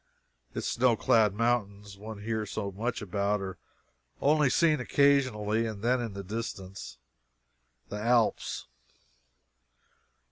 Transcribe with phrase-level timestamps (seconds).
[0.55, 3.59] Its snow clad mountains one hears so much about are
[4.19, 6.97] only seen occasionally, and then in the distance,
[7.89, 8.65] the Alps.